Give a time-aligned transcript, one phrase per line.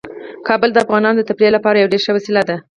[0.47, 2.57] کابل د افغانانو د تفریح لپاره یوه ډیره ښه وسیله ده.